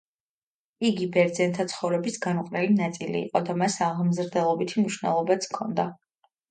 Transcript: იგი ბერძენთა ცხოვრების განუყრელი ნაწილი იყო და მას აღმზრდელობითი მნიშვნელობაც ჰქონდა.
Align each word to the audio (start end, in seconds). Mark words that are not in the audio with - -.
იგი 0.89 1.07
ბერძენთა 1.17 1.65
ცხოვრების 1.75 2.17
განუყრელი 2.25 2.73
ნაწილი 2.81 3.23
იყო 3.29 3.45
და 3.51 3.59
მას 3.63 3.79
აღმზრდელობითი 3.91 4.85
მნიშვნელობაც 4.85 5.53
ჰქონდა. 5.53 5.93